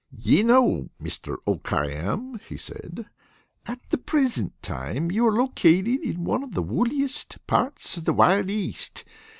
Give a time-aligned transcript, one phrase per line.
[0.17, 3.05] "Ye know, Mister O'Khayam," he said,
[3.67, 8.13] "at the present time you are located in one of the wooliest parts of the
[8.13, 9.05] wild East.